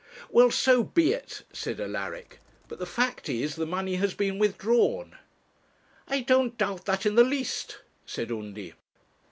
'Well, 0.31 0.49
so 0.49 0.83
be 0.83 1.13
it,' 1.13 1.43
said 1.53 1.79
Alaric; 1.79 2.39
'but 2.67 2.79
the 2.79 2.87
fact 2.87 3.29
is, 3.29 3.53
the 3.55 3.67
money 3.67 3.97
has 3.97 4.15
been 4.15 4.39
withdrawn.' 4.39 5.15
'I 6.07 6.21
don't 6.21 6.57
doubt 6.57 6.85
that 6.85 7.05
in 7.05 7.13
the 7.13 7.23
least,' 7.23 7.77
said 8.03 8.31
Undy. 8.31 8.73